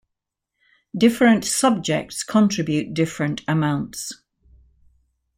[0.97, 4.11] Different subjects contribute different amounts.